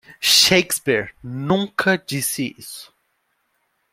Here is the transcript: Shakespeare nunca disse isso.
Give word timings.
Shakespeare 0.19 1.13
nunca 1.21 1.95
disse 1.95 2.55
isso. 2.57 2.91